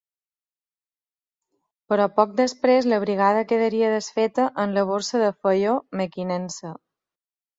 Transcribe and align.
Però 1.91 2.07
poc 2.15 2.31
després 2.39 2.87
la 2.93 2.99
brigada 3.03 3.43
quedaria 3.51 3.91
desfeta 3.95 4.47
en 4.63 4.73
la 4.79 4.85
Borsa 4.93 5.23
de 5.25 5.31
Faió-Mequinensa. 5.45 6.75